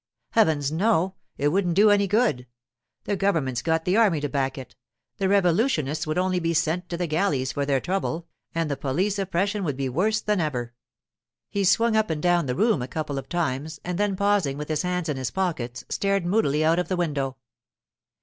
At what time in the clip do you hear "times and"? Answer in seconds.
13.29-13.99